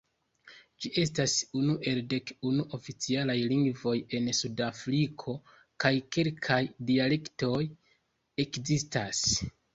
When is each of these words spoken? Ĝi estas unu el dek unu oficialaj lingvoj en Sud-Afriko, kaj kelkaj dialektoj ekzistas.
Ĝi 0.83 0.89
estas 1.01 1.33
unu 1.59 1.75
el 1.91 1.99
dek 2.13 2.31
unu 2.51 2.65
oficialaj 2.77 3.35
lingvoj 3.51 3.93
en 4.21 4.31
Sud-Afriko, 4.39 5.37
kaj 5.85 5.93
kelkaj 6.19 6.59
dialektoj 6.91 7.63
ekzistas. 8.47 9.25